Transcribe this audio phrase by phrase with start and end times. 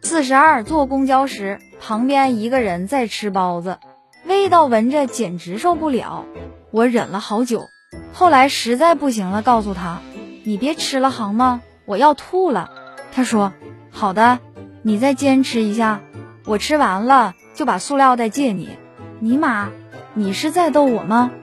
[0.00, 3.78] 四十二坐公交时，旁边一个人在吃包子，
[4.24, 6.24] 味道闻着简直受不了。
[6.70, 7.64] 我忍了好久，
[8.12, 9.98] 后来实在不行了，告诉他
[10.44, 11.60] ：“你别吃了行吗？
[11.86, 12.70] 我要吐了。”
[13.10, 13.52] 他说
[13.90, 14.38] ：“好的，
[14.82, 16.02] 你再坚持一下，
[16.46, 18.78] 我吃完了就把塑料袋借你。”
[19.18, 19.70] 尼玛，
[20.14, 21.32] 你是在逗我吗？